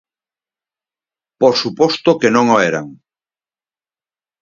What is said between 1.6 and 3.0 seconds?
suposto que non o eran.